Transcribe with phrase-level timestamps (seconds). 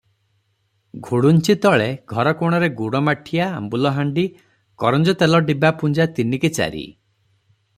[1.07, 4.25] ଘୁଡୁଞ୍ଚି ତଳେ, ଘରକୋଣରେ ଗୁଡ଼ମାଠିଆ ଆମ୍ବୁଲ ହାଣ୍ତି,
[4.85, 6.87] କରଞ୍ଜତେଲ ଡିବା ପୁଞ୍ଜା ତିନି କି ଚାରି।